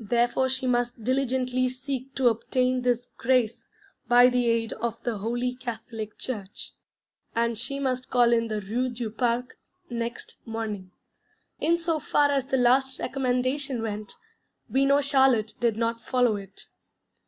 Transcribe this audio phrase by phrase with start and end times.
[0.00, 3.64] Therefore she must diligently seek to obtain this grace
[4.08, 6.72] by the aid of the Holy Catholic Church
[7.36, 9.56] and she must call in the Rue du Parc
[9.88, 10.90] next morning.
[11.60, 14.14] In so far as the last recommendation went,
[14.68, 16.66] we know Charlotte did not follow it.